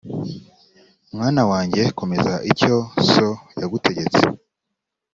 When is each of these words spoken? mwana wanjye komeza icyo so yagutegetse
mwana 1.13 1.41
wanjye 1.51 1.83
komeza 1.97 2.33
icyo 2.51 2.75
so 3.11 3.27
yagutegetse 3.59 4.21